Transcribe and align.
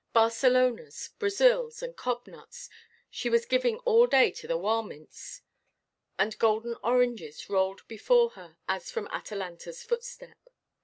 Barcelonas, 0.15 1.09
Brazils, 1.19 1.83
and 1.83 1.95
cob–nuts 1.95 2.71
she 3.11 3.29
was 3.29 3.45
giving 3.45 3.77
all 3.85 4.07
day 4.07 4.31
to 4.31 4.47
the 4.47 4.57
"warmints;" 4.57 5.41
and 6.17 6.39
golden 6.39 6.75
oranges 6.83 7.51
rolled 7.51 7.87
before 7.87 8.31
her 8.31 8.57
as 8.67 8.89
from 8.89 9.05
Atalantaʼs 9.09 9.85
footstep. 9.85 10.37